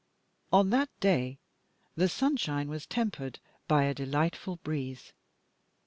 [0.51, 1.37] On that day
[1.95, 5.13] the sunshine was tempered by a delightful breeze.